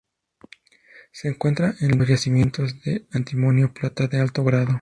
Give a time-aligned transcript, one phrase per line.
[1.11, 4.79] Se encuentra en los yacimientos de antimonio-plata de alto grado.